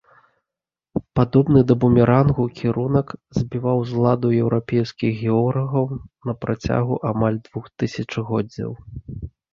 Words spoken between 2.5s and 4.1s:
кірунак збіваў з